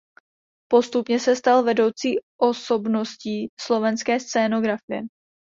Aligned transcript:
Postupně 0.71 1.19
se 1.19 1.35
stal 1.35 1.63
vedoucí 1.63 2.15
osobností 2.39 3.47
slovenské 3.59 4.19
scénografie. 4.19 5.01